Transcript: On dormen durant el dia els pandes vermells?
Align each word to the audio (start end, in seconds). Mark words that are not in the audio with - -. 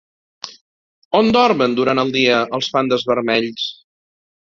On 1.19 1.29
dormen 1.35 1.75
durant 1.79 2.01
el 2.03 2.13
dia 2.15 2.39
els 2.59 2.71
pandes 2.77 3.05
vermells? 3.11 3.67